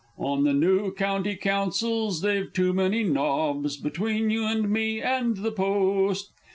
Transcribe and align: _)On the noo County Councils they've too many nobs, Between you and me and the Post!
_)On 0.17 0.43
the 0.45 0.51
noo 0.51 0.91
County 0.93 1.35
Councils 1.35 2.21
they've 2.21 2.51
too 2.51 2.73
many 2.73 3.03
nobs, 3.03 3.77
Between 3.77 4.31
you 4.31 4.47
and 4.47 4.67
me 4.67 4.99
and 4.99 5.37
the 5.37 5.51
Post! 5.51 6.31